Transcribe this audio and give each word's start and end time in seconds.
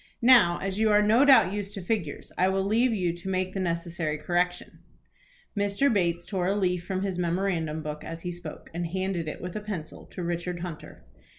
Now, 0.23 0.57
as 0.57 0.79
you 0.79 0.89
are 0.89 1.03
do 1.07 1.25
doubt 1.25 1.53
used 1.53 1.75
to 1.75 1.81
figures, 1.83 2.31
I 2.35 2.47
will 2.49 2.63
leave 2.63 2.91
you 2.91 3.13
to 3.13 3.29
make 3.29 3.53
the 3.53 3.59
necessary 3.59 4.17
correction." 4.17 4.79
Mr. 5.55 5.93
Bates 5.93 6.25
tore 6.25 6.47
a 6.47 6.55
leaf 6.55 6.83
from 6.83 7.03
his 7.03 7.19
memorandum 7.19 7.83
book 7.83 8.03
as 8.03 8.21
he 8.21 8.31
spoke, 8.31 8.71
and 8.73 8.87
handed 8.87 9.27
it 9.27 9.39
with 9.41 9.55
a 9.55 9.61
pencil 9.61 10.07
to 10.07 10.23
Richard 10.23 10.61
Hunter. 10.61 11.03